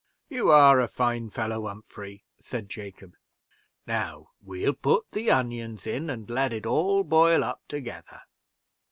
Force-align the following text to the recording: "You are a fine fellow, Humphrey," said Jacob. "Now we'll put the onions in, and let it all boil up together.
"You 0.29 0.49
are 0.49 0.79
a 0.79 0.87
fine 0.87 1.29
fellow, 1.29 1.67
Humphrey," 1.67 2.23
said 2.39 2.69
Jacob. 2.69 3.13
"Now 3.85 4.31
we'll 4.41 4.73
put 4.73 5.05
the 5.11 5.29
onions 5.29 5.85
in, 5.85 6.09
and 6.09 6.27
let 6.27 6.53
it 6.53 6.65
all 6.65 7.03
boil 7.03 7.43
up 7.43 7.61
together. 7.67 8.21